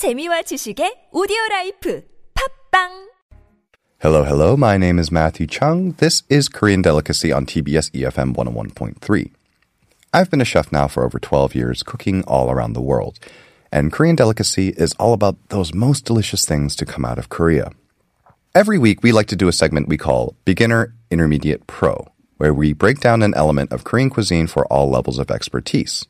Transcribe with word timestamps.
재미와 0.00 0.42
지식의 0.42 1.10
오디오 1.12 1.36
라이프 1.50 2.02
팝빵 2.32 3.10
Hello, 4.00 4.24
hello. 4.24 4.56
My 4.56 4.78
name 4.78 4.98
is 4.98 5.12
Matthew 5.12 5.46
Chung. 5.46 5.92
This 5.98 6.22
is 6.30 6.48
Korean 6.48 6.80
Delicacy 6.80 7.30
on 7.30 7.44
TBS 7.44 7.90
EFM 7.92 8.34
101.3. 8.34 9.30
I've 10.14 10.30
been 10.30 10.40
a 10.40 10.46
chef 10.46 10.72
now 10.72 10.88
for 10.88 11.04
over 11.04 11.18
12 11.18 11.54
years, 11.54 11.82
cooking 11.82 12.24
all 12.24 12.50
around 12.50 12.72
the 12.72 12.80
world. 12.80 13.18
And 13.70 13.92
Korean 13.92 14.16
Delicacy 14.16 14.70
is 14.70 14.94
all 14.98 15.12
about 15.12 15.36
those 15.50 15.74
most 15.74 16.06
delicious 16.06 16.46
things 16.46 16.74
to 16.76 16.86
come 16.86 17.04
out 17.04 17.18
of 17.18 17.28
Korea. 17.28 17.70
Every 18.54 18.78
week, 18.78 19.02
we 19.02 19.12
like 19.12 19.28
to 19.28 19.36
do 19.36 19.48
a 19.48 19.52
segment 19.52 19.86
we 19.86 19.98
call 19.98 20.34
Beginner, 20.46 20.94
Intermediate, 21.10 21.66
Pro, 21.66 22.08
where 22.38 22.54
we 22.54 22.72
break 22.72 23.00
down 23.00 23.22
an 23.22 23.34
element 23.34 23.70
of 23.70 23.84
Korean 23.84 24.08
cuisine 24.08 24.46
for 24.46 24.66
all 24.72 24.88
levels 24.88 25.18
of 25.18 25.30
expertise. 25.30 26.06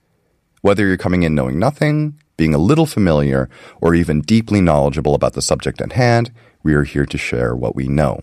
Whether 0.63 0.87
you're 0.87 0.97
coming 0.97 1.25
in 1.25 1.35
knowing 1.35 1.59
nothing, 1.59 2.15
being 2.41 2.55
a 2.55 2.59
little 2.59 2.87
familiar, 2.87 3.51
or 3.83 3.95
even 3.95 4.23
deeply 4.23 4.63
knowledgeable 4.63 5.15
about 5.15 5.35
the 5.35 5.43
subject 5.43 5.79
at 5.83 5.93
hand, 5.93 6.33
we 6.63 6.73
are 6.73 6.85
here 6.85 7.05
to 7.05 7.19
share 7.19 7.55
what 7.55 7.77
we 7.77 7.87
know. 7.87 8.19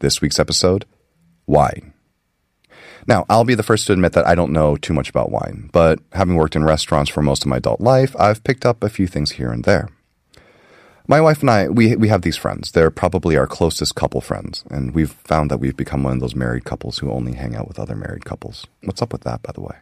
This 0.00 0.20
week's 0.20 0.38
episode 0.38 0.84
wine. 1.46 1.94
Now, 3.06 3.24
I'll 3.30 3.44
be 3.44 3.54
the 3.54 3.62
first 3.62 3.86
to 3.86 3.94
admit 3.94 4.12
that 4.12 4.26
I 4.26 4.34
don't 4.34 4.52
know 4.52 4.76
too 4.76 4.92
much 4.92 5.08
about 5.08 5.30
wine, 5.30 5.70
but 5.72 6.00
having 6.12 6.34
worked 6.34 6.54
in 6.54 6.64
restaurants 6.64 7.10
for 7.10 7.22
most 7.22 7.44
of 7.44 7.48
my 7.48 7.56
adult 7.56 7.80
life, 7.80 8.14
I've 8.18 8.44
picked 8.44 8.66
up 8.66 8.84
a 8.84 8.90
few 8.90 9.06
things 9.06 9.30
here 9.30 9.50
and 9.50 9.64
there. 9.64 9.88
My 11.08 11.22
wife 11.22 11.40
and 11.40 11.48
I, 11.48 11.70
we, 11.70 11.96
we 11.96 12.08
have 12.08 12.20
these 12.20 12.36
friends. 12.36 12.72
They're 12.72 12.90
probably 12.90 13.38
our 13.38 13.46
closest 13.46 13.94
couple 13.94 14.20
friends, 14.20 14.64
and 14.70 14.94
we've 14.94 15.12
found 15.24 15.50
that 15.50 15.60
we've 15.60 15.78
become 15.78 16.02
one 16.02 16.12
of 16.12 16.20
those 16.20 16.36
married 16.36 16.66
couples 16.66 16.98
who 16.98 17.10
only 17.10 17.32
hang 17.32 17.56
out 17.56 17.68
with 17.68 17.78
other 17.78 17.96
married 17.96 18.26
couples. 18.26 18.66
What's 18.82 19.00
up 19.00 19.14
with 19.14 19.22
that, 19.22 19.40
by 19.40 19.52
the 19.52 19.62
way? 19.62 19.76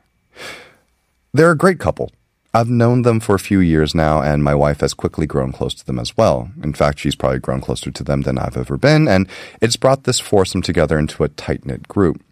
They're 1.32 1.50
a 1.50 1.58
great 1.58 1.80
couple. 1.80 2.12
I've 2.56 2.70
known 2.70 3.02
them 3.02 3.18
for 3.18 3.34
a 3.34 3.40
few 3.40 3.58
years 3.58 3.96
now, 3.96 4.22
and 4.22 4.44
my 4.44 4.54
wife 4.54 4.80
has 4.80 4.94
quickly 4.94 5.26
grown 5.26 5.50
close 5.50 5.74
to 5.74 5.84
them 5.84 5.98
as 5.98 6.16
well. 6.16 6.52
In 6.62 6.72
fact, 6.72 7.00
she's 7.00 7.16
probably 7.16 7.40
grown 7.40 7.60
closer 7.60 7.90
to 7.90 8.04
them 8.04 8.22
than 8.22 8.38
I've 8.38 8.56
ever 8.56 8.76
been, 8.76 9.08
and 9.08 9.28
it's 9.60 9.74
brought 9.74 10.04
this 10.04 10.20
foursome 10.20 10.62
together 10.62 10.96
into 10.96 11.24
a 11.24 11.28
tight 11.28 11.66
knit 11.66 11.88
group. 11.88 12.22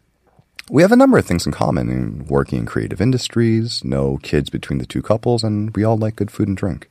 We 0.70 0.83
have 0.83 0.93
a 0.93 0.97
number 0.97 1.19
of 1.19 1.27
things 1.27 1.45
in 1.45 1.50
common 1.50 1.91
in 1.91 2.25
working 2.27 2.61
in 2.61 2.67
creative 2.67 3.00
industries, 3.00 3.83
no 3.84 4.19
kids 4.19 4.48
between 4.48 4.78
the 4.78 4.87
two 4.87 5.03
couples, 5.03 5.43
and 5.43 5.75
we 5.75 5.83
all 5.83 5.98
like 5.98 6.15
good 6.15 6.31
food 6.31 6.47
and 6.47 6.56
drink. 6.56 6.89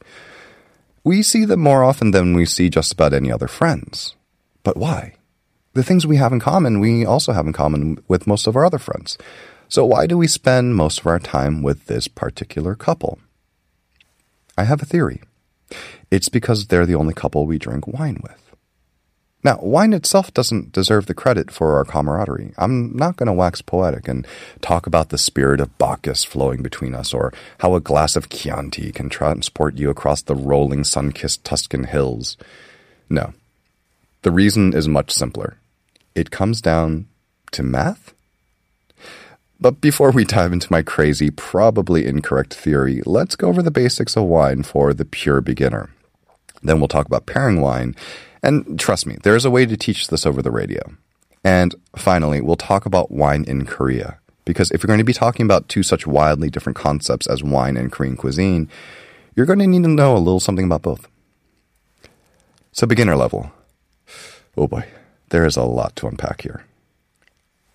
We 1.06 1.24
see 1.24 1.46
them 1.46 1.62
more 1.62 1.86
often 1.86 2.12
than 2.12 2.36
we 2.36 2.46
see 2.46 2.70
just 2.70 2.92
about 2.92 3.14
any 3.14 3.32
other 3.32 3.48
friends. 3.48 4.14
But 4.62 4.76
why? 4.76 5.14
The 5.74 5.84
things 5.84 6.06
we 6.06 6.18
have 6.18 6.34
in 6.34 6.42
common, 6.42 6.82
we 6.82 7.06
also 7.06 7.32
have 7.32 7.48
in 7.48 7.54
common 7.54 8.04
with 8.10 8.28
most 8.28 8.46
of 8.46 8.58
our 8.58 8.66
other 8.66 8.78
friends. 8.78 9.18
So 9.72 9.86
why 9.86 10.06
do 10.06 10.18
we 10.18 10.28
spend 10.28 10.76
most 10.76 11.00
of 11.00 11.08
our 11.08 11.18
time 11.18 11.64
with 11.64 11.86
this 11.86 12.10
particular 12.10 12.76
couple? 12.76 13.20
I 14.58 14.66
have 14.66 14.82
a 14.82 14.86
theory. 14.86 15.22
It's 16.12 16.28
because 16.28 16.68
they're 16.68 16.86
the 16.86 16.96
only 16.96 17.14
couple 17.14 17.46
we 17.46 17.58
drink 17.58 17.88
wine 17.88 18.20
with. 18.22 18.52
Now, 19.46 19.60
wine 19.62 19.94
itself 19.94 20.34
doesn't 20.34 20.74
deserve 20.74 21.06
the 21.06 21.14
credit 21.14 21.50
for 21.52 21.78
our 21.78 21.86
camaraderie. 21.86 22.54
I'm 22.58 22.94
not 22.98 23.16
going 23.16 23.28
to 23.28 23.34
wax 23.34 23.62
poetic 23.62 24.10
and 24.10 24.28
talk 24.60 24.88
about 24.88 25.08
the 25.08 25.18
spirit 25.18 25.62
of 25.62 25.78
Bacchus 25.78 26.26
flowing 26.26 26.62
between 26.62 26.94
us 26.94 27.14
or 27.14 27.32
how 27.60 27.74
a 27.74 27.80
glass 27.80 28.18
of 28.18 28.28
Chianti 28.28 28.92
can 28.92 29.08
transport 29.08 29.78
you 29.78 29.90
across 29.90 30.22
the 30.22 30.36
rolling 30.36 30.84
sun 30.84 31.14
kissed 31.14 31.46
Tuscan 31.46 31.86
hills. 31.86 32.36
No. 33.10 33.34
The 34.24 34.32
reason 34.32 34.74
is 34.74 34.90
much 34.90 35.12
simpler. 35.12 35.60
It 36.14 36.30
comes 36.30 36.60
down 36.60 37.08
to 37.54 37.64
math? 37.64 38.14
But 39.62 39.80
before 39.80 40.12
we 40.12 40.26
dive 40.26 40.52
into 40.52 40.72
my 40.72 40.82
crazy, 40.82 41.30
probably 41.30 42.06
incorrect 42.06 42.54
theory, 42.54 43.02
let's 43.06 43.36
go 43.36 43.48
over 43.48 43.62
the 43.62 43.72
basics 43.72 44.18
of 44.18 44.24
wine 44.24 44.64
for 44.64 44.94
the 44.94 45.06
pure 45.06 45.40
beginner. 45.40 45.92
Then 46.64 46.80
we'll 46.80 46.88
talk 46.88 47.06
about 47.06 47.28
pairing 47.28 47.62
wine 47.62 47.96
and 48.44 48.80
trust 48.80 49.06
me, 49.06 49.18
there 49.24 49.36
is 49.36 49.46
a 49.46 49.52
way 49.52 49.66
to 49.66 49.78
teach 49.78 50.08
this 50.08 50.26
over 50.26 50.42
the 50.42 50.52
radio. 50.52 50.82
And 51.44 51.76
finally, 51.96 52.42
we'll 52.42 52.56
talk 52.56 52.86
about 52.86 53.12
wine 53.12 53.44
in 53.48 53.66
Korea. 53.66 54.18
Because 54.46 54.72
if 54.72 54.82
you're 54.82 54.88
going 54.88 55.00
to 55.00 55.04
be 55.04 55.14
talking 55.14 55.46
about 55.46 55.70
two 55.70 55.84
such 55.84 56.08
wildly 56.08 56.50
different 56.50 56.76
concepts 56.76 57.28
as 57.28 57.44
wine 57.44 57.78
and 57.78 57.92
Korean 57.92 58.18
cuisine, 58.18 58.70
you're 59.36 59.46
going 59.46 59.60
to 59.60 59.68
need 59.68 59.84
to 59.84 59.90
know 59.90 60.16
a 60.16 60.20
little 60.20 60.40
something 60.40 60.66
about 60.66 60.82
both. 60.82 61.08
So, 62.72 62.88
beginner 62.88 63.16
level. 63.16 63.52
Oh 64.58 64.68
boy, 64.68 64.86
there 65.30 65.46
is 65.46 65.56
a 65.56 65.64
lot 65.64 65.96
to 65.98 66.08
unpack 66.08 66.42
here. 66.42 66.66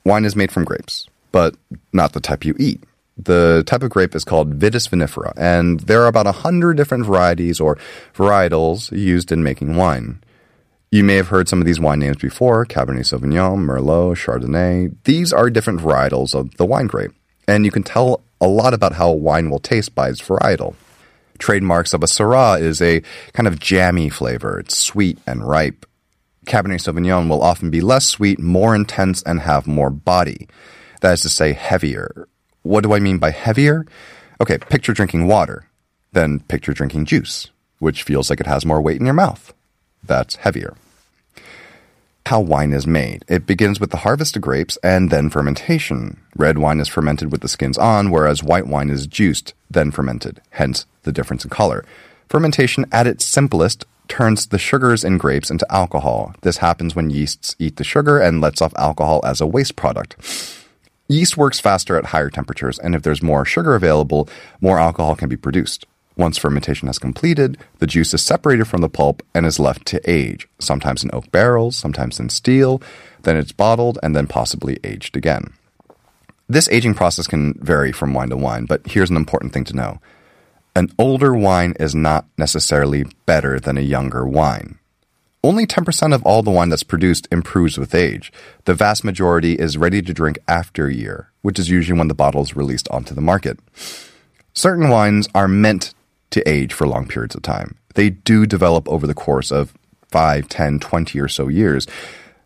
Wine 0.05 0.25
is 0.25 0.37
made 0.37 0.53
from 0.53 0.65
grapes, 0.65 1.09
but 1.37 1.55
not 1.93 2.15
the 2.15 2.21
type 2.29 2.47
you 2.47 2.55
eat. 2.59 2.83
The 3.19 3.63
type 3.67 3.83
of 3.83 3.91
grape 3.91 4.15
is 4.15 4.25
called 4.25 4.59
Vitis 4.59 4.89
vinifera, 4.89 5.35
and 5.37 5.81
there 5.81 6.01
are 6.01 6.07
about 6.07 6.27
a 6.27 6.33
hundred 6.33 6.79
different 6.79 7.05
varieties 7.05 7.61
or 7.61 7.77
varietals 8.15 8.91
used 8.91 9.31
in 9.31 9.43
making 9.43 9.77
wine. 9.77 10.25
You 10.91 11.05
may 11.05 11.17
have 11.17 11.29
heard 11.29 11.47
some 11.47 11.61
of 11.61 11.67
these 11.67 11.79
wine 11.79 11.99
names 11.99 12.17
before 12.17 12.65
Cabernet 12.65 13.05
Sauvignon, 13.05 13.67
Merlot, 13.67 14.17
Chardonnay. 14.17 14.95
These 15.05 15.31
are 15.31 15.51
different 15.51 15.81
varietals 15.81 16.35
of 16.35 16.57
the 16.57 16.65
wine 16.65 16.87
grape, 16.87 17.13
and 17.47 17.67
you 17.67 17.71
can 17.71 17.83
tell 17.83 18.23
a 18.41 18.49
lot 18.49 18.73
about 18.73 18.95
how 18.95 19.11
wine 19.11 19.51
will 19.51 19.59
taste 19.59 19.95
by 19.95 20.09
its 20.09 20.23
varietal. 20.23 20.75
Trademarks 21.39 21.93
of 21.93 22.03
a 22.03 22.07
Syrah 22.07 22.59
is 22.59 22.81
a 22.81 23.03
kind 23.35 23.47
of 23.47 23.61
jammy 23.61 24.09
flavor. 24.09 24.59
It's 24.59 24.79
sweet 24.79 25.19
and 25.27 25.47
ripe. 25.47 25.85
Cabernet 26.47 26.81
Sauvignon 26.81 27.29
will 27.29 27.43
often 27.43 27.69
be 27.69 27.83
less 27.83 28.07
sweet, 28.07 28.39
more 28.39 28.75
intense, 28.75 29.23
and 29.25 29.41
have 29.41 29.67
more 29.67 29.91
body. 29.91 30.49
That 31.01 31.15
is 31.15 31.21
to 31.23 31.29
say, 31.29 31.53
heavier. 31.53 32.29
What 32.63 32.83
do 32.83 32.95
I 32.95 32.99
mean 32.99 33.19
by 33.19 33.31
heavier? 33.31 33.87
Okay, 34.41 34.59
picture 34.59 34.93
drinking 34.93 35.27
water, 35.27 35.69
then 36.13 36.41
picture 36.41 36.73
drinking 36.73 37.07
juice, 37.07 37.51
which 37.79 38.03
feels 38.03 38.29
like 38.29 38.41
it 38.41 38.47
has 38.47 38.67
more 38.67 38.81
weight 38.81 39.01
in 39.01 39.07
your 39.07 39.15
mouth. 39.15 39.55
That's 40.03 40.37
heavier 40.37 40.75
how 42.27 42.41
wine 42.41 42.73
is 42.73 42.87
made. 42.87 43.25
It 43.29 43.47
begins 43.47 43.79
with 43.79 43.91
the 43.91 43.99
harvest 43.99 44.35
of 44.37 44.43
grapes 44.43 44.77
and 44.83 45.11
then 45.11 45.31
fermentation. 45.31 46.21
Red 46.35 46.59
wine 46.59 46.81
is 46.81 46.89
fermented 46.89 47.31
with 47.31 47.41
the 47.41 47.49
skins 47.49 47.79
on, 47.79 48.11
whereas 48.11 48.43
white 48.43 48.67
wine 48.67 48.91
is 48.91 49.07
juiced, 49.07 49.55
then 49.71 49.93
fermented, 49.93 50.41
hence 50.51 50.87
the 51.05 51.13
difference 51.13 51.45
in 51.45 51.51
color. 51.51 51.85
Fermentation, 52.29 52.85
at 52.91 53.07
its 53.07 53.25
simplest, 53.25 53.85
turns 54.09 54.49
the 54.49 54.59
sugars 54.59 55.05
in 55.05 55.19
grapes 55.19 55.51
into 55.51 55.73
alcohol. 55.73 56.35
This 56.43 56.59
happens 56.59 56.97
when 56.97 57.11
yeasts 57.11 57.55
eat 57.61 57.77
the 57.77 57.85
sugar 57.85 58.19
and 58.19 58.41
lets 58.41 58.61
off 58.61 58.75
alcohol 58.77 59.21
as 59.25 59.41
a 59.41 59.47
waste 59.47 59.77
product. 59.77 60.17
Yeast 61.09 61.37
works 61.37 61.61
faster 61.61 61.97
at 61.97 62.07
higher 62.07 62.31
temperatures, 62.31 62.79
and 62.79 62.95
if 62.95 63.03
there's 63.03 63.23
more 63.23 63.45
sugar 63.45 63.75
available, 63.75 64.29
more 64.61 64.79
alcohol 64.79 65.15
can 65.15 65.29
be 65.29 65.37
produced. 65.37 65.87
Once 66.17 66.39
fermentation 66.39 66.87
has 66.87 66.99
completed, 66.99 67.59
the 67.79 67.87
juice 67.87 68.15
is 68.15 68.23
separated 68.23 68.67
from 68.67 68.81
the 68.81 68.89
pulp 68.89 69.23
and 69.35 69.45
is 69.45 69.61
left 69.61 69.87
to 69.87 70.11
age, 70.11 70.49
sometimes 70.59 71.05
in 71.05 71.11
oak 71.13 71.31
barrels, 71.31 71.77
sometimes 71.77 72.19
in 72.19 72.29
steel, 72.29 72.83
then 73.23 73.37
it's 73.37 73.53
bottled 73.53 73.99
and 74.03 74.17
then 74.17 74.27
possibly 74.27 74.79
aged 74.83 75.17
again. 75.17 75.53
This 76.49 76.69
aging 76.71 76.95
process 76.95 77.27
can 77.27 77.55
vary 77.55 77.93
from 77.93 78.15
wine 78.15 78.31
to 78.31 78.37
wine, 78.37 78.65
but 78.65 78.87
here's 78.87 79.11
an 79.11 79.17
important 79.17 79.53
thing 79.53 79.65
to 79.65 79.77
know. 79.77 80.01
An 80.75 80.91
older 80.99 81.35
wine 81.35 81.75
is 81.79 81.95
not 81.95 82.27
necessarily 82.39 83.05
better 83.27 83.61
than 83.61 83.77
a 83.77 83.83
younger 83.83 84.27
wine. 84.27 84.79
Only 85.47 85.65
10% 85.65 86.13
of 86.13 86.25
all 86.25 86.43
the 86.43 86.51
wine 86.51 86.71
that's 86.71 86.83
produced 86.83 87.29
improves 87.31 87.79
with 87.79 87.95
age. 87.95 88.33
The 88.65 88.75
vast 88.75 89.05
majority 89.05 89.53
is 89.53 89.79
ready 89.79 90.03
to 90.03 90.13
drink 90.13 90.41
after 90.49 90.89
a 90.89 90.93
year, 90.93 91.31
which 91.43 91.61
is 91.61 91.71
usually 91.71 91.97
when 91.97 92.09
the 92.09 92.15
bottle 92.15 92.43
is 92.43 92.57
released 92.57 92.89
onto 92.89 93.15
the 93.15 93.21
market. 93.21 93.61
Certain 94.55 94.89
wines 94.89 95.29
are 95.37 95.47
meant 95.47 95.95
to 96.31 96.43
age 96.49 96.73
for 96.73 96.89
long 96.89 97.07
periods 97.07 97.37
of 97.37 97.43
time. 97.43 97.77
They 97.95 98.11
do 98.11 98.45
develop 98.45 98.89
over 98.89 99.07
the 99.07 99.15
course 99.15 99.53
of 99.53 99.73
5, 100.09 100.49
10, 100.49 100.81
20 100.81 101.21
or 101.21 101.29
so 101.29 101.47
years. 101.47 101.87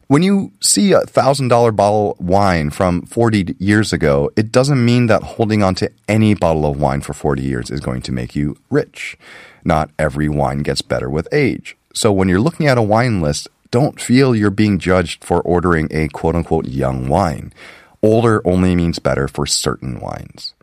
When 0.09 0.22
you 0.22 0.53
see 0.60 0.93
a 0.93 1.00
$1,000 1.00 1.75
bottle 1.75 2.19
of 2.19 2.21
wine 2.21 2.69
from 2.69 3.06
40 3.06 3.56
years 3.59 3.94
ago, 3.94 4.31
it 4.37 4.53
doesn't 4.53 4.84
mean 4.84 5.06
that 5.06 5.22
holding 5.22 5.62
onto 5.62 5.89
any 6.06 6.34
bottle 6.34 6.66
of 6.66 6.78
wine 6.78 7.00
for 7.00 7.15
40 7.15 7.41
years 7.41 7.71
is 7.71 7.81
going 7.81 8.03
to 8.03 8.12
make 8.12 8.37
you 8.37 8.59
rich. 8.69 9.16
Not 9.65 9.91
every 9.99 10.28
wine 10.28 10.59
gets 10.59 10.83
better 10.83 11.09
with 11.09 11.27
age. 11.33 11.78
So 11.92 12.13
when 12.13 12.28
you're 12.28 12.41
looking 12.41 12.66
at 12.66 12.78
a 12.78 12.83
wine 12.83 13.21
list, 13.21 13.48
don't 13.71 14.01
feel 14.01 14.34
you're 14.34 14.51
being 14.51 14.78
judged 14.78 15.25
for 15.25 15.41
ordering 15.42 15.89
a 15.91 16.09
quote 16.09 16.34
unquote 16.34 16.66
young 16.66 17.09
wine. 17.09 17.53
Older 18.03 18.41
only 18.47 18.75
means 18.75 18.98
better 18.98 19.28
for 19.28 19.47
certain 19.47 20.01
wines. 20.01 20.54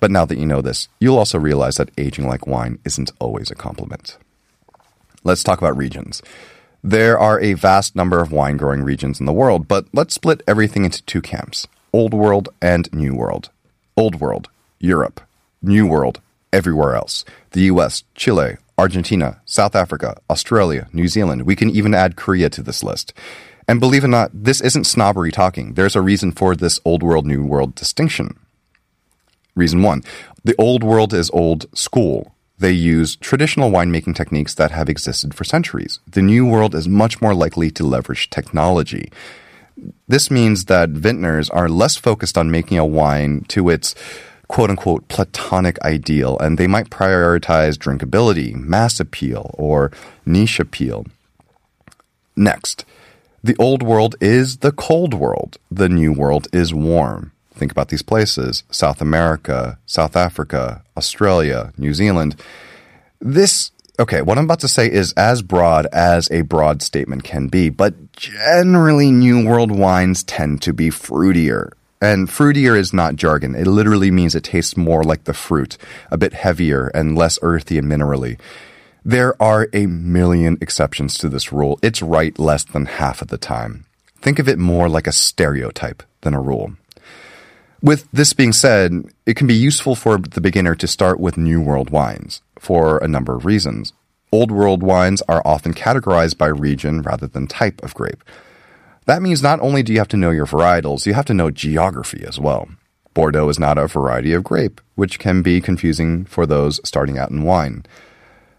But 0.00 0.10
now 0.10 0.24
that 0.24 0.38
you 0.38 0.46
know 0.46 0.60
this, 0.60 0.88
you'll 0.98 1.18
also 1.18 1.38
realize 1.38 1.76
that 1.76 1.90
aging 1.96 2.26
like 2.26 2.46
wine 2.46 2.78
isn't 2.84 3.12
always 3.20 3.50
a 3.50 3.54
compliment. 3.54 4.18
Let's 5.22 5.44
talk 5.44 5.58
about 5.58 5.76
regions. 5.76 6.22
There 6.82 7.16
are 7.16 7.38
a 7.38 7.52
vast 7.52 7.94
number 7.94 8.20
of 8.20 8.32
wine 8.32 8.56
growing 8.56 8.82
regions 8.82 9.20
in 9.20 9.26
the 9.26 9.32
world, 9.32 9.68
but 9.68 9.86
let's 9.92 10.14
split 10.14 10.42
everything 10.48 10.84
into 10.84 11.02
two 11.04 11.22
camps 11.22 11.68
Old 11.92 12.14
World 12.14 12.48
and 12.60 12.92
New 12.92 13.14
World. 13.14 13.50
Old 13.96 14.20
World, 14.20 14.48
Europe. 14.80 15.20
New 15.62 15.86
World, 15.86 16.20
everywhere 16.52 16.96
else. 16.96 17.24
The 17.52 17.62
US, 17.72 18.02
Chile, 18.16 18.56
Argentina, 18.78 19.40
South 19.44 19.74
Africa, 19.76 20.16
Australia, 20.30 20.88
New 20.92 21.08
Zealand. 21.08 21.42
We 21.42 21.56
can 21.56 21.70
even 21.70 21.94
add 21.94 22.16
Korea 22.16 22.50
to 22.50 22.62
this 22.62 22.82
list. 22.82 23.12
And 23.68 23.80
believe 23.80 24.02
it 24.02 24.08
or 24.08 24.10
not, 24.10 24.30
this 24.32 24.60
isn't 24.60 24.84
snobbery 24.84 25.30
talking. 25.30 25.74
There's 25.74 25.96
a 25.96 26.00
reason 26.00 26.32
for 26.32 26.56
this 26.56 26.80
Old 26.84 27.02
World, 27.02 27.26
New 27.26 27.44
World 27.44 27.74
distinction. 27.74 28.38
Reason 29.54 29.82
one 29.82 30.02
the 30.44 30.54
old 30.58 30.82
world 30.82 31.14
is 31.14 31.30
old 31.30 31.66
school. 31.76 32.34
they 32.58 32.72
use 32.72 33.16
traditional 33.16 33.70
winemaking 33.70 34.14
techniques 34.14 34.54
that 34.54 34.70
have 34.70 34.88
existed 34.88 35.34
for 35.34 35.42
centuries. 35.42 35.98
The 36.06 36.22
New 36.22 36.46
World 36.46 36.74
is 36.74 36.86
much 36.88 37.20
more 37.20 37.34
likely 37.34 37.70
to 37.72 37.84
leverage 37.84 38.30
technology. 38.30 39.10
This 40.06 40.30
means 40.30 40.66
that 40.66 40.90
vintners 40.90 41.50
are 41.50 41.68
less 41.68 41.96
focused 41.96 42.38
on 42.38 42.52
making 42.52 42.78
a 42.78 42.86
wine 42.86 43.44
to 43.48 43.68
its 43.68 43.96
quote 44.48 44.70
unquote 44.70 45.08
platonic 45.08 45.80
ideal, 45.82 46.38
and 46.38 46.58
they 46.58 46.66
might 46.66 46.90
prioritize 46.90 47.76
drinkability, 47.76 48.54
mass 48.54 49.00
appeal, 49.00 49.54
or 49.54 49.90
niche 50.26 50.60
appeal. 50.60 51.06
Next, 52.36 52.84
the 53.44 53.56
old 53.58 53.82
world 53.82 54.14
is 54.20 54.58
the 54.58 54.72
cold 54.72 55.14
world, 55.14 55.58
the 55.70 55.88
new 55.88 56.12
world 56.12 56.48
is 56.52 56.72
warm. 56.72 57.32
Think 57.54 57.72
about 57.72 57.88
these 57.88 58.02
places 58.02 58.64
South 58.70 59.00
America, 59.00 59.78
South 59.86 60.16
Africa, 60.16 60.82
Australia, 60.96 61.72
New 61.76 61.92
Zealand. 61.92 62.36
This, 63.20 63.70
okay, 63.98 64.22
what 64.22 64.38
I'm 64.38 64.44
about 64.44 64.60
to 64.60 64.68
say 64.68 64.90
is 64.90 65.12
as 65.14 65.42
broad 65.42 65.86
as 65.92 66.30
a 66.30 66.42
broad 66.42 66.82
statement 66.82 67.24
can 67.24 67.48
be, 67.48 67.68
but 67.68 68.12
generally, 68.12 69.10
New 69.10 69.46
World 69.46 69.70
wines 69.70 70.24
tend 70.24 70.62
to 70.62 70.72
be 70.72 70.88
fruitier. 70.88 71.72
And 72.02 72.26
fruitier 72.26 72.76
is 72.76 72.92
not 72.92 73.14
jargon. 73.14 73.54
It 73.54 73.68
literally 73.68 74.10
means 74.10 74.34
it 74.34 74.42
tastes 74.42 74.76
more 74.76 75.04
like 75.04 75.22
the 75.22 75.32
fruit, 75.32 75.78
a 76.10 76.18
bit 76.18 76.32
heavier 76.32 76.88
and 76.88 77.16
less 77.16 77.38
earthy 77.42 77.78
and 77.78 77.86
minerally. 77.86 78.40
There 79.04 79.40
are 79.40 79.68
a 79.72 79.86
million 79.86 80.58
exceptions 80.60 81.16
to 81.18 81.28
this 81.28 81.52
rule. 81.52 81.78
It's 81.80 82.02
right 82.02 82.36
less 82.40 82.64
than 82.64 82.86
half 82.86 83.22
of 83.22 83.28
the 83.28 83.38
time. 83.38 83.86
Think 84.20 84.40
of 84.40 84.48
it 84.48 84.58
more 84.58 84.88
like 84.88 85.06
a 85.06 85.12
stereotype 85.12 86.02
than 86.22 86.34
a 86.34 86.40
rule. 86.40 86.72
With 87.80 88.08
this 88.12 88.32
being 88.32 88.52
said, 88.52 89.04
it 89.24 89.36
can 89.36 89.46
be 89.46 89.54
useful 89.54 89.94
for 89.94 90.18
the 90.18 90.40
beginner 90.40 90.74
to 90.74 90.88
start 90.88 91.20
with 91.20 91.38
New 91.38 91.60
World 91.60 91.90
wines 91.90 92.42
for 92.58 92.98
a 92.98 93.06
number 93.06 93.36
of 93.36 93.44
reasons. 93.44 93.92
Old 94.32 94.50
World 94.50 94.82
wines 94.82 95.22
are 95.28 95.42
often 95.44 95.72
categorized 95.72 96.36
by 96.36 96.48
region 96.48 97.02
rather 97.02 97.28
than 97.28 97.46
type 97.46 97.80
of 97.84 97.94
grape. 97.94 98.24
That 99.06 99.22
means 99.22 99.42
not 99.42 99.60
only 99.60 99.82
do 99.82 99.92
you 99.92 99.98
have 99.98 100.08
to 100.08 100.16
know 100.16 100.30
your 100.30 100.46
varietals, 100.46 101.06
you 101.06 101.14
have 101.14 101.24
to 101.26 101.34
know 101.34 101.50
geography 101.50 102.24
as 102.26 102.38
well. 102.38 102.68
Bordeaux 103.14 103.48
is 103.48 103.58
not 103.58 103.78
a 103.78 103.86
variety 103.86 104.32
of 104.32 104.44
grape, 104.44 104.80
which 104.94 105.18
can 105.18 105.42
be 105.42 105.60
confusing 105.60 106.24
for 106.24 106.46
those 106.46 106.80
starting 106.84 107.18
out 107.18 107.30
in 107.30 107.42
wine. 107.42 107.84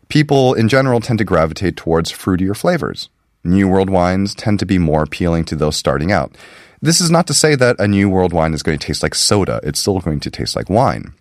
People 0.09 0.53
in 0.53 0.67
general 0.69 0.99
tend 0.99 1.19
to 1.19 1.25
gravitate 1.25 1.75
towards 1.75 2.11
fruitier 2.11 2.55
flavors. 2.55 3.09
New 3.43 3.67
World 3.67 3.89
wines 3.89 4.35
tend 4.35 4.59
to 4.59 4.65
be 4.65 4.77
more 4.77 5.03
appealing 5.03 5.45
to 5.45 5.55
those 5.55 5.75
starting 5.75 6.11
out. 6.11 6.37
This 6.81 7.01
is 7.01 7.09
not 7.09 7.27
to 7.27 7.33
say 7.33 7.55
that 7.55 7.79
a 7.79 7.87
New 7.87 8.09
World 8.09 8.33
wine 8.33 8.53
is 8.53 8.61
going 8.61 8.77
to 8.77 8.85
taste 8.85 9.01
like 9.01 9.15
soda. 9.15 9.59
It's 9.63 9.79
still 9.79 9.99
going 9.99 10.19
to 10.19 10.29
taste 10.29 10.55
like 10.55 10.69
wine. 10.69 11.13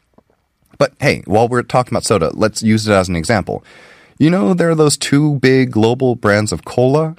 But 0.78 0.92
hey, 1.00 1.22
while 1.26 1.48
we're 1.48 1.62
talking 1.62 1.92
about 1.92 2.04
soda, 2.04 2.30
let's 2.34 2.62
use 2.62 2.88
it 2.88 2.92
as 2.92 3.08
an 3.08 3.16
example. 3.16 3.64
You 4.18 4.30
know, 4.30 4.54
there 4.54 4.70
are 4.70 4.74
those 4.74 4.96
two 4.96 5.38
big 5.38 5.70
global 5.70 6.16
brands 6.16 6.52
of 6.52 6.64
cola. 6.64 7.16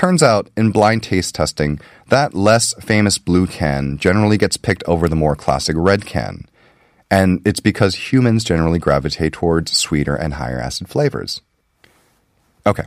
Turns 0.00 0.22
out, 0.22 0.48
in 0.56 0.70
blind 0.70 1.02
taste 1.02 1.34
testing, 1.34 1.78
that 2.08 2.32
less 2.32 2.72
famous 2.80 3.18
blue 3.18 3.46
can 3.46 3.98
generally 3.98 4.38
gets 4.38 4.56
picked 4.56 4.82
over 4.84 5.10
the 5.10 5.14
more 5.14 5.36
classic 5.36 5.76
red 5.78 6.06
can. 6.06 6.46
And 7.10 7.42
it's 7.44 7.60
because 7.60 8.10
humans 8.10 8.42
generally 8.42 8.78
gravitate 8.78 9.34
towards 9.34 9.76
sweeter 9.76 10.14
and 10.14 10.32
higher 10.32 10.58
acid 10.58 10.88
flavors. 10.88 11.42
Okay, 12.66 12.84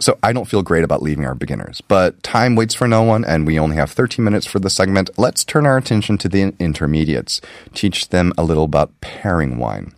so 0.00 0.18
I 0.22 0.32
don't 0.32 0.48
feel 0.48 0.62
great 0.62 0.82
about 0.82 1.02
leaving 1.02 1.26
our 1.26 1.34
beginners, 1.34 1.82
but 1.82 2.22
time 2.22 2.56
waits 2.56 2.74
for 2.74 2.88
no 2.88 3.02
one 3.02 3.22
and 3.22 3.46
we 3.46 3.58
only 3.58 3.76
have 3.76 3.90
13 3.90 4.24
minutes 4.24 4.46
for 4.46 4.60
the 4.60 4.70
segment. 4.70 5.10
Let's 5.18 5.44
turn 5.44 5.66
our 5.66 5.76
attention 5.76 6.16
to 6.16 6.28
the 6.30 6.54
intermediates, 6.58 7.42
teach 7.74 8.08
them 8.08 8.32
a 8.38 8.44
little 8.44 8.64
about 8.64 8.98
pairing 9.02 9.58
wine. 9.58 9.92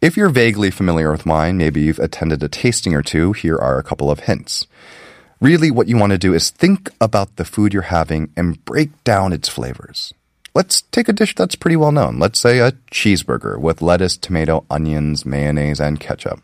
If 0.00 0.16
you're 0.16 0.28
vaguely 0.28 0.72
familiar 0.72 1.12
with 1.12 1.24
wine, 1.24 1.56
maybe 1.56 1.82
you've 1.82 2.00
attended 2.00 2.42
a 2.42 2.48
tasting 2.48 2.94
or 2.94 3.02
two, 3.02 3.32
here 3.32 3.56
are 3.56 3.78
a 3.78 3.84
couple 3.84 4.10
of 4.10 4.18
hints. 4.18 4.66
Really, 5.44 5.70
what 5.70 5.88
you 5.88 5.98
want 5.98 6.12
to 6.12 6.16
do 6.16 6.32
is 6.32 6.48
think 6.48 6.88
about 7.02 7.36
the 7.36 7.44
food 7.44 7.74
you're 7.74 7.92
having 7.92 8.32
and 8.34 8.64
break 8.64 9.04
down 9.04 9.34
its 9.34 9.46
flavors. 9.46 10.14
Let's 10.54 10.80
take 10.80 11.06
a 11.06 11.12
dish 11.12 11.34
that's 11.34 11.54
pretty 11.54 11.76
well 11.76 11.92
known. 11.92 12.18
Let's 12.18 12.40
say 12.40 12.60
a 12.60 12.72
cheeseburger 12.90 13.58
with 13.58 13.82
lettuce, 13.82 14.16
tomato, 14.16 14.64
onions, 14.70 15.26
mayonnaise, 15.26 15.82
and 15.82 16.00
ketchup. 16.00 16.40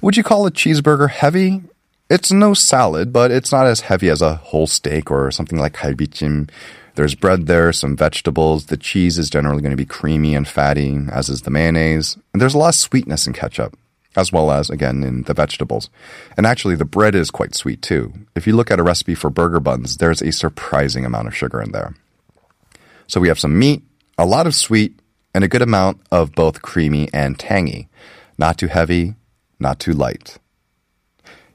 Would 0.00 0.16
you 0.16 0.22
call 0.22 0.46
a 0.46 0.52
cheeseburger 0.52 1.10
heavy? 1.10 1.62
It's 2.08 2.30
no 2.30 2.54
salad, 2.54 3.12
but 3.12 3.32
it's 3.32 3.50
not 3.50 3.66
as 3.66 3.80
heavy 3.80 4.08
as 4.08 4.22
a 4.22 4.36
whole 4.36 4.68
steak 4.68 5.10
or 5.10 5.32
something 5.32 5.58
like 5.58 5.74
galbichim. 5.74 6.48
There's 6.94 7.16
bread 7.16 7.48
there, 7.48 7.72
some 7.72 7.96
vegetables. 7.96 8.66
The 8.66 8.76
cheese 8.76 9.18
is 9.18 9.30
generally 9.30 9.62
going 9.62 9.72
to 9.72 9.76
be 9.76 9.84
creamy 9.84 10.36
and 10.36 10.46
fatty, 10.46 10.96
as 11.10 11.28
is 11.28 11.42
the 11.42 11.50
mayonnaise. 11.50 12.16
And 12.32 12.40
there's 12.40 12.54
a 12.54 12.58
lot 12.58 12.68
of 12.68 12.74
sweetness 12.76 13.26
in 13.26 13.32
ketchup, 13.32 13.76
as 14.16 14.32
well 14.32 14.50
as, 14.50 14.70
again, 14.70 15.02
in 15.02 15.22
the 15.22 15.34
vegetables. 15.34 15.90
And 16.36 16.46
actually, 16.46 16.76
the 16.76 16.84
bread 16.84 17.14
is 17.14 17.30
quite 17.30 17.54
sweet 17.54 17.82
too. 17.82 18.12
If 18.34 18.46
you 18.46 18.54
look 18.54 18.70
at 18.70 18.80
a 18.80 18.82
recipe 18.82 19.14
for 19.14 19.30
burger 19.30 19.60
buns, 19.60 19.96
there's 19.96 20.22
a 20.22 20.32
surprising 20.32 21.04
amount 21.04 21.28
of 21.28 21.36
sugar 21.36 21.60
in 21.60 21.72
there. 21.72 21.94
So 23.06 23.20
we 23.20 23.28
have 23.28 23.40
some 23.40 23.58
meat, 23.58 23.82
a 24.18 24.26
lot 24.26 24.46
of 24.46 24.54
sweet, 24.54 24.98
and 25.34 25.44
a 25.44 25.48
good 25.48 25.62
amount 25.62 26.00
of 26.10 26.32
both 26.32 26.62
creamy 26.62 27.08
and 27.12 27.38
tangy. 27.38 27.88
Not 28.38 28.58
too 28.58 28.68
heavy, 28.68 29.14
not 29.58 29.78
too 29.78 29.92
light. 29.92 30.38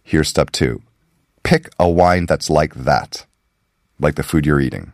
Here's 0.04 0.28
step 0.28 0.52
two 0.52 0.82
pick 1.44 1.70
a 1.80 1.88
wine 1.88 2.26
that's 2.26 2.50
like 2.50 2.74
that, 2.76 3.26
like 4.00 4.16
the 4.16 4.24
food 4.24 4.46
you're 4.46 4.60
eating. 4.60 4.92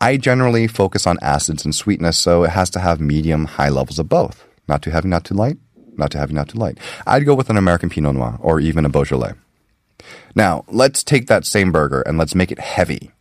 I 0.00 0.16
generally 0.16 0.66
focus 0.66 1.06
on 1.06 1.18
acids 1.20 1.64
and 1.64 1.74
sweetness, 1.74 2.18
so 2.18 2.42
it 2.44 2.50
has 2.50 2.70
to 2.70 2.80
have 2.80 3.00
medium, 3.00 3.44
high 3.44 3.68
levels 3.68 3.98
of 3.98 4.08
both. 4.08 4.44
Not 4.68 4.82
too 4.82 4.90
heavy, 4.90 5.08
not 5.08 5.24
too 5.24 5.34
light, 5.34 5.58
not 5.98 6.10
too 6.10 6.18
heavy, 6.18 6.34
not 6.34 6.48
too 6.48 6.58
light. 6.58 6.78
I'd 7.06 7.26
go 7.26 7.34
with 7.34 7.50
an 7.50 7.56
American 7.56 7.90
Pinot 7.90 8.14
Noir 8.14 8.38
or 8.40 8.60
even 8.60 8.84
a 8.84 8.88
Beaujolais. 8.88 9.34
Now, 10.34 10.64
let's 10.68 11.04
take 11.04 11.26
that 11.28 11.46
same 11.46 11.72
burger 11.72 12.02
and 12.02 12.18
let's 12.18 12.34
make 12.34 12.52
it 12.52 12.58
heavy. 12.58 13.12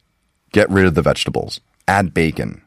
Get 0.52 0.70
rid 0.70 0.86
of 0.86 0.96
the 0.96 1.02
vegetables. 1.02 1.62
Add 1.88 2.14
bacon. 2.14 2.62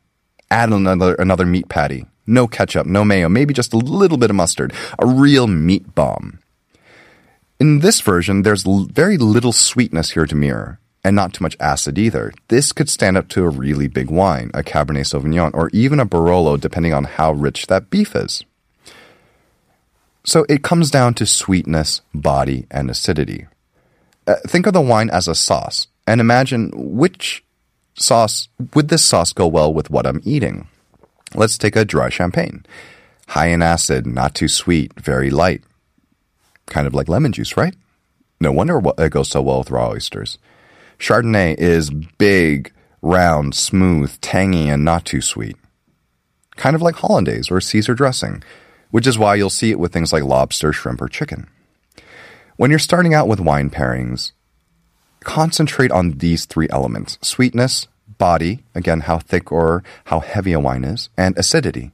Add 0.50 0.70
another, 0.70 1.14
another 1.14 1.46
meat 1.46 1.68
patty. 1.68 2.06
No 2.26 2.46
ketchup, 2.46 2.86
no 2.86 3.04
mayo, 3.04 3.28
maybe 3.28 3.54
just 3.54 3.72
a 3.72 3.78
little 3.78 4.18
bit 4.18 4.30
of 4.30 4.36
mustard. 4.36 4.72
A 4.98 5.06
real 5.06 5.46
meat 5.46 5.94
bomb. 5.94 6.40
In 7.58 7.78
this 7.80 8.00
version, 8.00 8.42
there's 8.42 8.66
l- 8.66 8.88
very 8.90 9.16
little 9.16 9.52
sweetness 9.52 10.10
here 10.10 10.26
to 10.26 10.34
mirror, 10.34 10.78
and 11.04 11.16
not 11.16 11.32
too 11.32 11.42
much 11.42 11.56
acid 11.60 11.98
either. 11.98 12.32
This 12.48 12.72
could 12.72 12.88
stand 12.88 13.16
up 13.16 13.28
to 13.28 13.44
a 13.44 13.48
really 13.48 13.88
big 13.88 14.10
wine, 14.10 14.50
a 14.52 14.62
Cabernet 14.62 15.06
Sauvignon, 15.06 15.52
or 15.54 15.70
even 15.72 16.00
a 16.00 16.06
Barolo, 16.06 16.60
depending 16.60 16.92
on 16.92 17.04
how 17.04 17.32
rich 17.32 17.66
that 17.68 17.88
beef 17.88 18.14
is. 18.14 18.44
So 20.26 20.44
it 20.48 20.62
comes 20.62 20.90
down 20.90 21.14
to 21.14 21.26
sweetness, 21.26 22.02
body, 22.12 22.66
and 22.70 22.90
acidity. 22.90 23.46
Uh, 24.26 24.34
think 24.46 24.66
of 24.66 24.74
the 24.74 24.80
wine 24.80 25.08
as 25.08 25.28
a 25.28 25.34
sauce, 25.34 25.86
and 26.06 26.20
imagine 26.20 26.72
which 26.74 27.44
sauce 27.98 28.48
would 28.74 28.88
this 28.88 29.04
sauce 29.04 29.32
go 29.32 29.46
well 29.46 29.72
with 29.72 29.88
what 29.88 30.06
I'm 30.06 30.20
eating. 30.24 30.68
Let's 31.34 31.56
take 31.56 31.76
a 31.76 31.84
dry 31.84 32.10
champagne. 32.10 32.66
High 33.28 33.46
in 33.46 33.62
acid, 33.62 34.06
not 34.06 34.34
too 34.34 34.48
sweet, 34.48 34.92
very 35.00 35.30
light 35.30 35.62
kind 36.66 36.86
of 36.86 36.94
like 36.94 37.08
lemon 37.08 37.32
juice, 37.32 37.56
right? 37.56 37.74
No 38.40 38.52
wonder 38.52 38.80
it 38.98 39.10
goes 39.10 39.30
so 39.30 39.42
well 39.42 39.58
with 39.58 39.70
raw 39.70 39.90
oysters. 39.90 40.38
Chardonnay 40.98 41.54
is 41.58 41.90
big, 41.90 42.72
round, 43.02 43.54
smooth, 43.54 44.20
tangy, 44.20 44.68
and 44.68 44.84
not 44.84 45.04
too 45.04 45.20
sweet. 45.20 45.56
Kind 46.56 46.74
of 46.74 46.82
like 46.82 46.96
hollandaise 46.96 47.50
or 47.50 47.60
Caesar 47.60 47.94
dressing, 47.94 48.42
which 48.90 49.06
is 49.06 49.18
why 49.18 49.34
you'll 49.34 49.50
see 49.50 49.70
it 49.70 49.78
with 49.78 49.92
things 49.92 50.12
like 50.12 50.22
lobster, 50.22 50.72
shrimp, 50.72 51.00
or 51.00 51.08
chicken. 51.08 51.48
When 52.56 52.70
you're 52.70 52.78
starting 52.78 53.14
out 53.14 53.28
with 53.28 53.40
wine 53.40 53.70
pairings, 53.70 54.32
concentrate 55.20 55.90
on 55.90 56.12
these 56.12 56.44
three 56.46 56.68
elements 56.70 57.18
sweetness, 57.20 57.88
body, 58.18 58.62
again, 58.74 59.00
how 59.00 59.18
thick 59.18 59.52
or 59.52 59.82
how 60.06 60.20
heavy 60.20 60.52
a 60.52 60.60
wine 60.60 60.84
is, 60.84 61.08
and 61.16 61.36
acidity. 61.36 61.92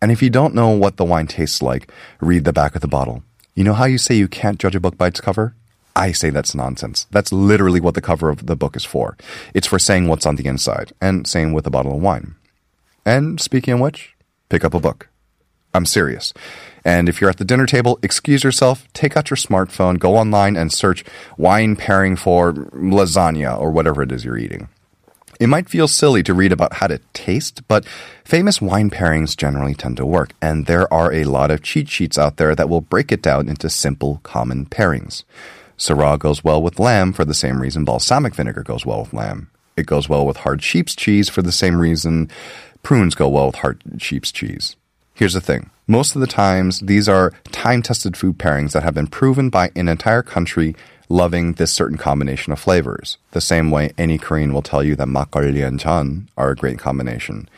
And 0.00 0.10
if 0.10 0.20
you 0.20 0.30
don't 0.30 0.54
know 0.54 0.70
what 0.70 0.96
the 0.96 1.04
wine 1.04 1.28
tastes 1.28 1.62
like, 1.62 1.92
read 2.20 2.44
the 2.44 2.52
back 2.52 2.74
of 2.74 2.80
the 2.80 2.88
bottle. 2.88 3.22
You 3.54 3.62
know 3.62 3.74
how 3.74 3.84
you 3.84 3.98
say 3.98 4.16
you 4.16 4.26
can't 4.26 4.58
judge 4.58 4.74
a 4.74 4.80
book 4.80 4.98
by 4.98 5.08
its 5.08 5.20
cover? 5.20 5.54
I 5.94 6.12
say 6.12 6.30
that's 6.30 6.54
nonsense. 6.54 7.06
That's 7.10 7.32
literally 7.32 7.80
what 7.80 7.94
the 7.94 8.00
cover 8.00 8.30
of 8.30 8.46
the 8.46 8.56
book 8.56 8.74
is 8.74 8.84
for. 8.84 9.16
It's 9.54 9.66
for 9.66 9.78
saying 9.78 10.08
what's 10.08 10.26
on 10.26 10.36
the 10.36 10.46
inside, 10.46 10.92
and 11.00 11.26
same 11.26 11.52
with 11.52 11.66
a 11.66 11.70
bottle 11.70 11.94
of 11.94 12.02
wine. 12.02 12.34
And 13.04 13.40
speaking 13.40 13.74
of 13.74 13.80
which, 13.80 14.14
pick 14.48 14.64
up 14.64 14.74
a 14.74 14.80
book. 14.80 15.08
I'm 15.74 15.86
serious. 15.86 16.32
And 16.84 17.08
if 17.08 17.20
you're 17.20 17.30
at 17.30 17.38
the 17.38 17.44
dinner 17.44 17.66
table, 17.66 17.98
excuse 18.02 18.44
yourself, 18.44 18.86
take 18.92 19.16
out 19.16 19.30
your 19.30 19.36
smartphone, 19.36 19.98
go 19.98 20.16
online 20.16 20.56
and 20.56 20.72
search 20.72 21.04
wine 21.36 21.76
pairing 21.76 22.16
for 22.16 22.52
lasagna 22.52 23.58
or 23.58 23.70
whatever 23.70 24.02
it 24.02 24.12
is 24.12 24.24
you're 24.24 24.38
eating. 24.38 24.68
It 25.40 25.48
might 25.48 25.68
feel 25.68 25.88
silly 25.88 26.22
to 26.24 26.34
read 26.34 26.52
about 26.52 26.74
how 26.74 26.86
to 26.86 27.00
taste, 27.14 27.66
but 27.66 27.84
famous 28.24 28.60
wine 28.60 28.90
pairings 28.90 29.36
generally 29.36 29.74
tend 29.74 29.96
to 29.96 30.06
work, 30.06 30.34
and 30.40 30.66
there 30.66 30.92
are 30.92 31.12
a 31.12 31.24
lot 31.24 31.50
of 31.50 31.62
cheat 31.62 31.88
sheets 31.88 32.16
out 32.16 32.36
there 32.36 32.54
that 32.54 32.68
will 32.68 32.80
break 32.80 33.10
it 33.10 33.22
down 33.22 33.48
into 33.48 33.68
simple, 33.68 34.20
common 34.22 34.66
pairings. 34.66 35.24
Syrah 35.76 36.18
goes 36.18 36.44
well 36.44 36.62
with 36.62 36.78
lamb 36.78 37.12
for 37.12 37.24
the 37.24 37.34
same 37.34 37.60
reason 37.60 37.84
balsamic 37.84 38.34
vinegar 38.36 38.62
goes 38.62 38.86
well 38.86 39.00
with 39.00 39.12
lamb. 39.12 39.50
It 39.76 39.86
goes 39.86 40.08
well 40.08 40.24
with 40.24 40.38
hard 40.38 40.62
sheep's 40.62 40.94
cheese 40.94 41.28
for 41.28 41.42
the 41.42 41.50
same 41.50 41.80
reason 41.80 42.30
prunes 42.84 43.14
go 43.14 43.28
well 43.28 43.46
with 43.46 43.56
hard 43.56 43.82
sheep's 43.98 44.30
cheese. 44.30 44.76
Here's 45.14 45.34
the 45.34 45.40
thing. 45.40 45.70
Most 45.86 46.14
of 46.14 46.20
the 46.20 46.26
times, 46.26 46.80
these 46.80 47.08
are 47.08 47.32
time-tested 47.50 48.16
food 48.16 48.38
pairings 48.38 48.72
that 48.72 48.82
have 48.82 48.94
been 48.94 49.08
proven 49.08 49.50
by 49.50 49.70
an 49.76 49.88
entire 49.88 50.22
country 50.22 50.74
loving 51.08 51.52
this 51.54 51.72
certain 51.72 51.98
combination 51.98 52.52
of 52.52 52.58
flavors. 52.58 53.18
The 53.32 53.40
same 53.40 53.70
way 53.70 53.92
any 53.98 54.16
Korean 54.16 54.54
will 54.54 54.62
tell 54.62 54.82
you 54.82 54.96
that 54.96 55.08
makgeolli 55.08 55.66
and 55.66 55.78
jeon 55.78 56.28
are 56.36 56.50
a 56.50 56.56
great 56.56 56.78
combination. 56.78 57.48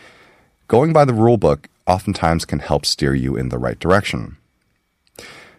Going 0.67 0.93
by 0.93 1.05
the 1.05 1.15
rule 1.15 1.37
book 1.37 1.69
oftentimes 1.87 2.45
can 2.45 2.59
help 2.59 2.85
steer 2.85 3.15
you 3.15 3.37
in 3.37 3.51
the 3.51 3.59
right 3.59 3.79
direction. 3.79 4.37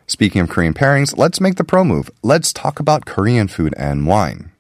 Speaking 0.08 0.42
of 0.42 0.50
Korean 0.50 0.74
pairings, 0.74 1.18
let's 1.18 1.40
make 1.40 1.56
the 1.56 1.64
pro 1.64 1.84
move. 1.84 2.12
Let's 2.22 2.52
talk 2.52 2.80
about 2.80 3.06
Korean 3.06 3.48
food 3.48 3.74
and 3.78 4.06
wine. 4.06 4.52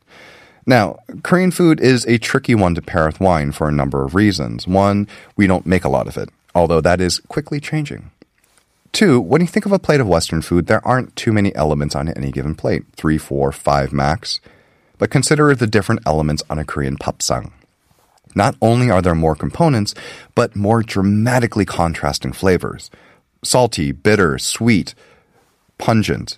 Now, 0.65 0.99
Korean 1.21 1.51
food 1.51 1.79
is 1.79 2.05
a 2.05 2.17
tricky 2.17 2.55
one 2.55 2.73
to 2.75 2.81
pair 2.81 3.05
with 3.05 3.19
wine 3.19 3.51
for 3.51 3.67
a 3.67 3.73
number 3.73 4.03
of 4.03 4.15
reasons. 4.15 4.67
One, 4.67 5.07
we 5.35 5.45
don't 5.45 5.65
make 5.65 5.83
a 5.83 5.89
lot 5.89 6.07
of 6.07 6.17
it, 6.17 6.29
although 6.55 6.81
that 6.81 7.01
is 7.01 7.19
quickly 7.19 7.59
changing. 7.59 8.11
Two, 8.93 9.19
when 9.19 9.41
you 9.41 9.47
think 9.47 9.65
of 9.65 9.73
a 9.73 9.77
plate 9.77 9.99
of 9.99 10.07
Western 10.07 10.41
food, 10.41 10.67
there 10.67 10.85
aren't 10.87 11.15
too 11.17 11.33
many 11.33 11.53
elements 11.53 11.95
on 11.95 12.07
any 12.07 12.31
given 12.31 12.55
plate 12.55 12.85
three, 12.95 13.17
four, 13.17 13.51
five 13.51 13.91
max. 13.91 14.39
But 14.97 15.09
consider 15.09 15.53
the 15.53 15.67
different 15.67 16.01
elements 16.05 16.43
on 16.49 16.57
a 16.57 16.63
Korean 16.63 16.95
papsang. 16.95 17.51
Not 18.35 18.55
only 18.61 18.89
are 18.89 19.01
there 19.01 19.13
more 19.13 19.35
components, 19.35 19.93
but 20.33 20.55
more 20.55 20.81
dramatically 20.81 21.65
contrasting 21.65 22.31
flavors 22.31 22.89
salty, 23.43 23.91
bitter, 23.91 24.37
sweet, 24.39 24.95
pungent. 25.77 26.37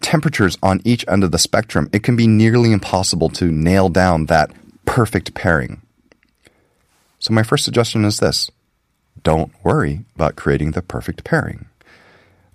Temperatures 0.00 0.58
on 0.62 0.80
each 0.84 1.04
end 1.06 1.22
of 1.22 1.30
the 1.30 1.38
spectrum, 1.38 1.88
it 1.92 2.02
can 2.02 2.16
be 2.16 2.26
nearly 2.26 2.72
impossible 2.72 3.28
to 3.28 3.52
nail 3.52 3.88
down 3.88 4.26
that 4.26 4.50
perfect 4.84 5.34
pairing. 5.34 5.82
So, 7.20 7.32
my 7.32 7.44
first 7.44 7.64
suggestion 7.64 8.04
is 8.04 8.16
this 8.16 8.50
don't 9.22 9.52
worry 9.62 10.04
about 10.14 10.36
creating 10.36 10.72
the 10.72 10.82
perfect 10.82 11.24
pairing. 11.24 11.66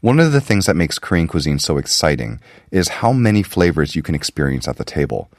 One 0.01 0.19
of 0.19 0.31
the 0.31 0.41
things 0.41 0.67
that 0.67 0.75
makes 0.75 0.99
Korean 0.99 1.27
cuisine 1.27 1.59
so 1.59 1.77
exciting 1.77 2.39
is 2.71 2.87
how 2.87 3.11
many 3.11 3.41
flavors 3.43 3.95
you 3.95 4.03
can 4.03 4.15
experience 4.15 4.67
at 4.67 4.77
the 4.77 4.85
table. 4.85 5.29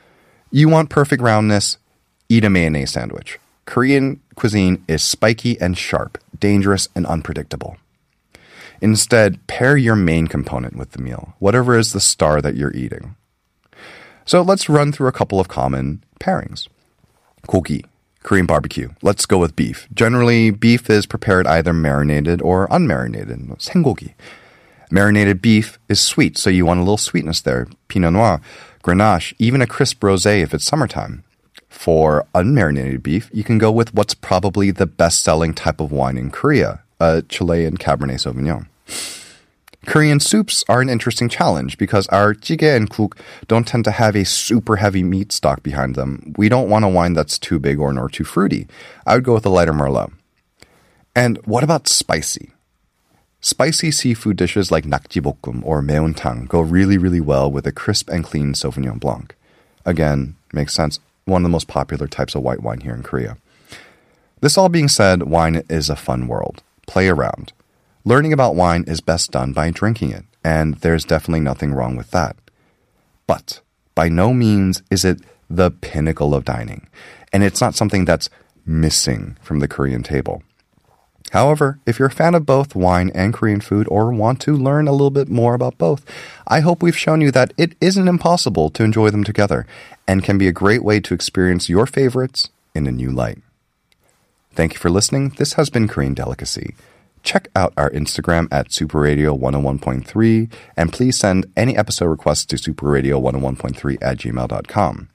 You 0.50 0.68
want 0.68 0.90
perfect 0.90 1.22
roundness? 1.22 1.78
Eat 2.28 2.44
a 2.44 2.50
mayonnaise 2.50 2.92
sandwich. 2.92 3.38
Korean 3.66 4.20
cuisine 4.34 4.82
is 4.88 5.02
spiky 5.02 5.60
and 5.60 5.76
sharp, 5.76 6.18
dangerous 6.38 6.88
and 6.94 7.06
unpredictable. 7.06 7.76
Instead, 8.80 9.46
pair 9.46 9.76
your 9.76 9.96
main 9.96 10.26
component 10.26 10.76
with 10.76 10.92
the 10.92 11.02
meal, 11.02 11.34
whatever 11.38 11.76
is 11.76 11.92
the 11.92 12.00
star 12.00 12.40
that 12.40 12.54
you're 12.54 12.74
eating. 12.74 13.16
So 14.24 14.42
let's 14.42 14.68
run 14.68 14.92
through 14.92 15.08
a 15.08 15.12
couple 15.12 15.40
of 15.40 15.48
common 15.48 16.02
pairings. 16.20 16.68
Gogi, 17.46 17.84
Korean 18.27 18.45
barbecue. 18.45 18.89
Let's 19.01 19.25
go 19.25 19.37
with 19.37 19.55
beef. 19.55 19.87
Generally, 19.93 20.51
beef 20.51 20.89
is 20.89 21.05
prepared 21.05 21.45
either 21.45 21.73
marinated 21.73 22.41
or 22.41 22.67
unmarinated. 22.69 23.47
생고기. 23.59 24.13
Marinated 24.89 25.41
beef 25.41 25.79
is 25.89 25.99
sweet, 25.99 26.37
so 26.37 26.49
you 26.49 26.65
want 26.65 26.79
a 26.79 26.83
little 26.83 26.97
sweetness 26.97 27.41
there. 27.41 27.67
Pinot 27.87 28.13
Noir, 28.13 28.41
Grenache, 28.83 29.33
even 29.39 29.61
a 29.61 29.67
crisp 29.67 30.01
rosé 30.01 30.41
if 30.41 30.53
it's 30.53 30.63
summertime. 30.63 31.23
For 31.67 32.25
unmarinated 32.35 33.01
beef, 33.01 33.29
you 33.33 33.43
can 33.43 33.57
go 33.57 33.71
with 33.71 33.93
what's 33.93 34.13
probably 34.13 34.71
the 34.71 34.85
best 34.85 35.23
selling 35.23 35.53
type 35.53 35.81
of 35.81 35.91
wine 35.91 36.17
in 36.17 36.29
Korea, 36.31 36.81
a 36.99 37.23
Chilean 37.23 37.77
Cabernet 37.77 38.21
Sauvignon. 38.21 38.67
Korean 39.88 40.20
soups 40.20 40.62
are 40.68 40.82
an 40.82 40.90
interesting 40.90 41.30
challenge 41.30 41.78
because 41.78 42.06
our 42.08 42.34
jjigae 42.34 42.76
and 42.76 42.90
guk 42.90 43.16
don't 43.46 43.66
tend 43.66 43.84
to 43.84 43.90
have 43.90 44.14
a 44.14 44.26
super 44.26 44.76
heavy 44.76 45.02
meat 45.02 45.32
stock 45.32 45.62
behind 45.62 45.94
them. 45.94 46.34
We 46.36 46.50
don't 46.50 46.68
want 46.68 46.84
a 46.84 46.88
wine 46.88 47.14
that's 47.14 47.38
too 47.38 47.58
big 47.58 47.78
or 47.78 47.90
nor 47.94 48.10
too 48.10 48.24
fruity. 48.24 48.68
I 49.06 49.14
would 49.14 49.24
go 49.24 49.32
with 49.32 49.46
a 49.46 49.48
lighter 49.48 49.72
merlot. 49.72 50.12
And 51.16 51.38
what 51.46 51.64
about 51.64 51.88
spicy? 51.88 52.50
Spicy 53.40 53.90
seafood 53.90 54.36
dishes 54.36 54.70
like 54.70 54.84
nakjibokkum 54.84 55.64
or 55.64 55.80
maeuntang 55.80 56.46
go 56.48 56.60
really, 56.60 56.98
really 56.98 57.22
well 57.22 57.50
with 57.50 57.66
a 57.66 57.72
crisp 57.72 58.10
and 58.10 58.22
clean 58.22 58.52
Sauvignon 58.52 59.00
Blanc. 59.00 59.34
Again, 59.86 60.36
makes 60.52 60.74
sense. 60.74 61.00
One 61.24 61.40
of 61.40 61.44
the 61.44 61.48
most 61.48 61.66
popular 61.66 62.06
types 62.06 62.34
of 62.34 62.42
white 62.42 62.62
wine 62.62 62.80
here 62.80 62.94
in 62.94 63.02
Korea. 63.02 63.38
This 64.42 64.58
all 64.58 64.68
being 64.68 64.88
said, 64.88 65.22
wine 65.22 65.62
is 65.70 65.88
a 65.88 65.96
fun 65.96 66.28
world. 66.28 66.62
Play 66.86 67.08
around. 67.08 67.54
Learning 68.04 68.32
about 68.32 68.54
wine 68.54 68.84
is 68.86 69.00
best 69.00 69.30
done 69.30 69.52
by 69.52 69.70
drinking 69.70 70.12
it, 70.12 70.24
and 70.44 70.76
there's 70.76 71.04
definitely 71.04 71.40
nothing 71.40 71.74
wrong 71.74 71.96
with 71.96 72.10
that. 72.10 72.36
But 73.26 73.60
by 73.94 74.08
no 74.08 74.32
means 74.32 74.82
is 74.90 75.04
it 75.04 75.20
the 75.50 75.70
pinnacle 75.70 76.34
of 76.34 76.44
dining, 76.44 76.88
and 77.32 77.42
it's 77.42 77.60
not 77.60 77.74
something 77.74 78.04
that's 78.04 78.30
missing 78.64 79.36
from 79.42 79.60
the 79.60 79.68
Korean 79.68 80.02
table. 80.02 80.42
However, 81.32 81.78
if 81.84 81.98
you're 81.98 82.08
a 82.08 82.12
fan 82.12 82.34
of 82.34 82.46
both 82.46 82.74
wine 82.74 83.10
and 83.14 83.34
Korean 83.34 83.60
food 83.60 83.86
or 83.90 84.12
want 84.12 84.40
to 84.42 84.56
learn 84.56 84.88
a 84.88 84.92
little 84.92 85.10
bit 85.10 85.28
more 85.28 85.54
about 85.54 85.76
both, 85.76 86.04
I 86.46 86.60
hope 86.60 86.82
we've 86.82 86.96
shown 86.96 87.20
you 87.20 87.30
that 87.32 87.52
it 87.58 87.74
isn't 87.80 88.08
impossible 88.08 88.70
to 88.70 88.84
enjoy 88.84 89.10
them 89.10 89.24
together 89.24 89.66
and 90.06 90.24
can 90.24 90.38
be 90.38 90.48
a 90.48 90.52
great 90.52 90.82
way 90.82 91.00
to 91.00 91.14
experience 91.14 91.68
your 91.68 91.86
favorites 91.86 92.48
in 92.74 92.86
a 92.86 92.92
new 92.92 93.10
light. 93.10 93.38
Thank 94.52 94.72
you 94.72 94.78
for 94.78 94.90
listening. 94.90 95.34
This 95.36 95.54
has 95.54 95.68
been 95.68 95.86
Korean 95.86 96.14
Delicacy. 96.14 96.74
Check 97.22 97.48
out 97.54 97.72
our 97.76 97.90
Instagram 97.90 98.48
at 98.50 98.68
superradio101.3 98.68 100.52
and 100.76 100.92
please 100.92 101.18
send 101.18 101.46
any 101.56 101.76
episode 101.76 102.06
requests 102.06 102.46
to 102.46 102.56
superradio101.3 102.56 103.98
at 104.00 104.18
gmail.com. 104.18 105.08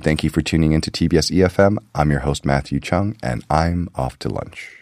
Thank 0.00 0.24
you 0.24 0.30
for 0.30 0.42
tuning 0.42 0.72
in 0.72 0.82
to 0.82 0.90
TBS 0.90 1.32
EFM. 1.32 1.78
I'm 1.94 2.10
your 2.10 2.20
host, 2.20 2.44
Matthew 2.44 2.80
Chung, 2.80 3.16
and 3.22 3.44
I'm 3.48 3.88
off 3.94 4.18
to 4.20 4.28
lunch. 4.28 4.75